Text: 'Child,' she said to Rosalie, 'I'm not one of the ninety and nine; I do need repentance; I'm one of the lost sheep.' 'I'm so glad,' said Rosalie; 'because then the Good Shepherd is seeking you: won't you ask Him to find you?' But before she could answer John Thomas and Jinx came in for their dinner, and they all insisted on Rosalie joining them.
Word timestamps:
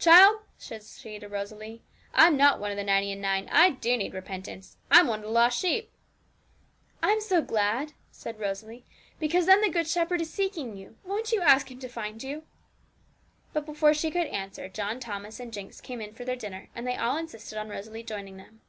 'Child,' 0.00 0.40
she 0.58 0.80
said 0.80 1.20
to 1.20 1.28
Rosalie, 1.28 1.80
'I'm 2.12 2.36
not 2.36 2.58
one 2.58 2.72
of 2.72 2.76
the 2.76 2.82
ninety 2.82 3.12
and 3.12 3.22
nine; 3.22 3.48
I 3.52 3.70
do 3.70 3.96
need 3.96 4.14
repentance; 4.14 4.78
I'm 4.90 5.06
one 5.06 5.20
of 5.20 5.26
the 5.26 5.30
lost 5.30 5.60
sheep.' 5.60 5.92
'I'm 7.04 7.20
so 7.20 7.40
glad,' 7.40 7.92
said 8.10 8.40
Rosalie; 8.40 8.84
'because 9.20 9.46
then 9.46 9.60
the 9.60 9.68
Good 9.70 9.86
Shepherd 9.86 10.20
is 10.20 10.28
seeking 10.28 10.76
you: 10.76 10.96
won't 11.04 11.30
you 11.30 11.40
ask 11.40 11.70
Him 11.70 11.78
to 11.78 11.88
find 11.88 12.20
you?' 12.20 12.42
But 13.52 13.64
before 13.64 13.94
she 13.94 14.10
could 14.10 14.26
answer 14.26 14.68
John 14.68 14.98
Thomas 14.98 15.38
and 15.38 15.52
Jinx 15.52 15.80
came 15.80 16.00
in 16.00 16.14
for 16.14 16.24
their 16.24 16.34
dinner, 16.34 16.68
and 16.74 16.84
they 16.84 16.96
all 16.96 17.16
insisted 17.16 17.56
on 17.56 17.68
Rosalie 17.68 18.02
joining 18.02 18.38
them. 18.38 18.62